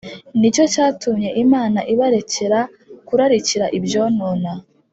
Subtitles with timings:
[0.39, 2.59] Ni cyo cyatumye Imana ibarekera
[3.07, 4.51] kurarikira ibyonona